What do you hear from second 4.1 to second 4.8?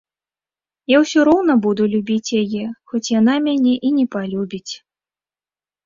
палюбіць.